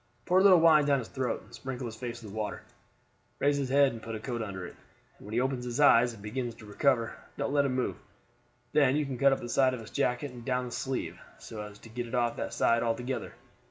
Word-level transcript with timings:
Pour 0.25 0.39
a 0.39 0.41
little 0.41 0.59
wine 0.59 0.83
down 0.85 0.97
his 0.97 1.09
throat, 1.09 1.43
and 1.43 1.53
sprinkle 1.53 1.85
his 1.85 1.95
face 1.95 2.23
with 2.23 2.33
water. 2.33 2.63
Raise 3.37 3.57
his 3.57 3.69
head 3.69 3.91
and 3.91 4.01
put 4.01 4.15
a 4.15 4.19
coat 4.19 4.41
under 4.41 4.65
it, 4.65 4.75
and 5.19 5.27
when 5.27 5.33
he 5.33 5.39
opens 5.39 5.63
his 5.63 5.79
eyes 5.79 6.11
and 6.11 6.23
begins 6.23 6.55
to 6.55 6.65
recover, 6.65 7.15
don't 7.37 7.53
let 7.53 7.65
him 7.65 7.75
move. 7.75 7.97
Then 8.73 8.95
you 8.95 9.05
can 9.05 9.19
cut 9.19 9.31
up 9.31 9.41
the 9.41 9.47
side 9.47 9.75
of 9.75 9.79
his 9.79 9.91
jacket 9.91 10.31
and 10.31 10.43
down 10.43 10.65
the 10.65 10.71
sleeve, 10.71 11.19
so 11.37 11.61
as 11.61 11.77
to 11.77 11.89
get 11.89 12.07
it 12.07 12.15
off 12.15 12.35
that 12.37 12.55
side 12.55 12.81
altogether. 12.81 13.35